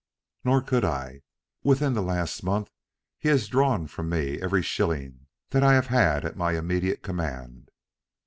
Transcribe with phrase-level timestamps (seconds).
[0.43, 1.21] "Nor could I.
[1.63, 2.75] Within the last month past
[3.19, 7.69] he has drawn from me every shilling that I have had at my immediate command."